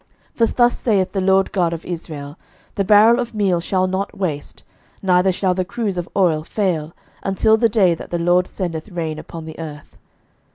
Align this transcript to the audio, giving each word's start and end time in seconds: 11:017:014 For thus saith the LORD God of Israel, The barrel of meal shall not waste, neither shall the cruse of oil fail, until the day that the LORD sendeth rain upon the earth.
11:017:014 0.31 0.37
For 0.39 0.45
thus 0.55 0.77
saith 0.79 1.11
the 1.11 1.21
LORD 1.21 1.51
God 1.51 1.73
of 1.73 1.85
Israel, 1.85 2.39
The 2.73 2.83
barrel 2.83 3.19
of 3.19 3.35
meal 3.35 3.59
shall 3.59 3.85
not 3.85 4.17
waste, 4.17 4.63
neither 5.03 5.31
shall 5.31 5.53
the 5.53 5.63
cruse 5.63 5.95
of 5.95 6.09
oil 6.15 6.43
fail, 6.43 6.93
until 7.21 7.55
the 7.55 7.69
day 7.69 7.93
that 7.93 8.09
the 8.09 8.17
LORD 8.17 8.47
sendeth 8.47 8.89
rain 8.89 9.19
upon 9.19 9.45
the 9.45 9.59
earth. 9.59 9.95